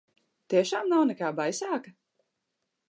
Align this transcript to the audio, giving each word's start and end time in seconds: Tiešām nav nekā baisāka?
Tiešām 0.53 0.89
nav 0.93 1.03
nekā 1.11 1.31
baisāka? 1.41 1.97